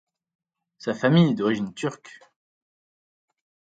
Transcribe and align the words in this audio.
Sa 0.79 0.95
famille 0.95 1.29
est 1.29 1.33
d'origine 1.35 1.75
turque. 1.75 2.11